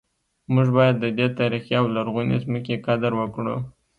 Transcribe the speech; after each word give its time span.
موږ 0.53 0.67
باید 0.77 0.95
د 0.99 1.05
دې 1.17 1.27
تاریخي 1.39 1.73
او 1.81 1.85
لرغونې 1.95 2.37
ځمکې 2.45 2.81
قدر 2.87 3.11
وکړو 3.17 3.55